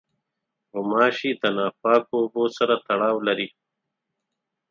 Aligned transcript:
غوماشې 0.71 1.31
د 1.41 1.43
ناپاکو 1.57 2.13
اوبو 2.21 2.43
سره 2.57 2.75
تړاو 2.87 3.15
لري. 3.27 3.47